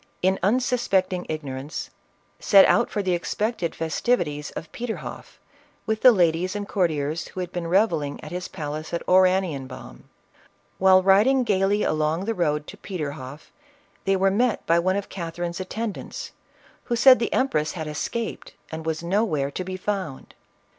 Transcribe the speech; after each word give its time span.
in 0.23 0.39
unsuspecting 0.41 1.27
ignorance, 1.29 1.91
set 2.39 2.65
out 2.65 2.89
for 2.89 3.03
the 3.03 3.13
:ed 3.13 3.75
festivities 3.75 4.49
of 4.55 4.71
Peterhoff, 4.71 5.37
with 5.85 6.01
the 6.01 6.11
ladies 6.11 6.55
and 6.55 6.67
courtiers 6.67 7.27
who 7.27 7.39
had 7.39 7.51
been 7.51 7.67
revelling 7.67 8.19
at 8.23 8.31
his 8.31 8.47
palace 8.47 8.93
of 8.93 9.03
Ora 9.05 9.39
nienbaum. 9.39 9.99
While 10.79 11.03
riding 11.03 11.43
gaily 11.43 11.83
along 11.83 12.25
the 12.25 12.33
road 12.33 12.65
to 12.65 12.77
Pe 12.77 12.97
terhofl", 12.97 13.49
they 14.05 14.15
were 14.15 14.31
met 14.31 14.65
by 14.65 14.79
one 14.79 14.95
of 14.95 15.07
Catherine's 15.07 15.59
attendants, 15.59 16.31
who 16.85 16.95
said 16.95 17.19
the 17.19 17.31
empress 17.31 17.73
had 17.73 17.85
escaped 17.85 18.55
and 18.71 18.87
was 18.87 19.03
nowhere 19.03 19.51
to 19.51 19.63
be 19.63 19.77
found. 19.77 20.33